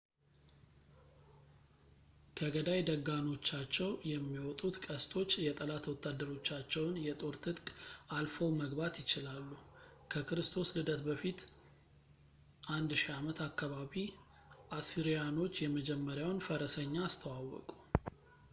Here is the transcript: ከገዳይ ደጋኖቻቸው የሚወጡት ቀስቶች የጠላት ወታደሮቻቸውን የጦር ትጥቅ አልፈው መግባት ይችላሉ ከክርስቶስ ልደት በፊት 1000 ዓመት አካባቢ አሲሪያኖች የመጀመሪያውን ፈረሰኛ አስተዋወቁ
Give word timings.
ከገዳይ 2.37 2.79
ደጋኖቻቸው 2.87 3.89
የሚወጡት 4.11 4.75
ቀስቶች 4.85 5.31
የጠላት 5.47 5.85
ወታደሮቻቸውን 5.91 6.95
የጦር 7.07 7.35
ትጥቅ 7.43 7.67
አልፈው 8.19 8.49
መግባት 8.61 8.95
ይችላሉ 9.01 9.51
ከክርስቶስ 10.13 10.71
ልደት 10.77 11.03
በፊት 11.09 11.41
1000 12.79 13.03
ዓመት 13.19 13.41
አካባቢ 13.49 13.95
አሲሪያኖች 14.79 15.61
የመጀመሪያውን 15.65 16.43
ፈረሰኛ 16.47 16.95
አስተዋወቁ 17.09 17.69